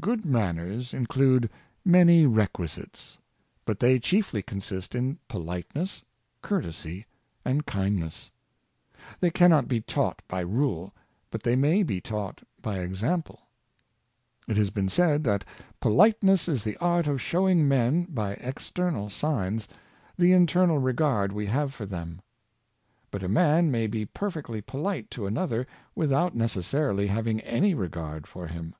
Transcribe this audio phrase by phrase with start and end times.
[0.00, 1.48] Good manners include
[1.84, 3.16] many requisites;
[3.64, 6.02] but they chiefly consist in politeness,
[6.42, 7.06] courtesy,
[7.44, 8.32] and kindness.
[9.20, 10.92] They cannot be taught by rule,
[11.30, 13.42] but they may be taught by example.
[14.48, 15.44] It has been said that
[15.80, 19.68] politeness is the art of showing men, by external signs,
[20.16, 20.86] the internal 24 Habitual Poliie7iess.
[21.12, 22.20] regard we have for them.
[23.12, 28.48] But a man may be perfectly poHte to another without necessarily having any regard for
[28.48, 28.74] him.